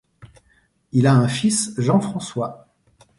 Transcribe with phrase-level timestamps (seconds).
[0.93, 2.73] Il a un fils Jean-François.